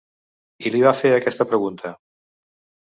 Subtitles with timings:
[0.65, 1.97] I li va fer aquesta pregunta.